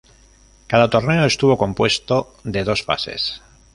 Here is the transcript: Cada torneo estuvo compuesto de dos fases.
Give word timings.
Cada 0.65 0.89
torneo 0.89 1.25
estuvo 1.25 1.59
compuesto 1.59 2.33
de 2.43 2.63
dos 2.63 2.81
fases. 2.81 3.39